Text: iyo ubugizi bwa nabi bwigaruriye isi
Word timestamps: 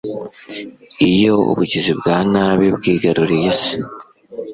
iyo 1.09 1.33
ubugizi 1.51 1.91
bwa 1.99 2.17
nabi 2.31 2.65
bwigaruriye 2.77 3.45
isi 3.53 3.75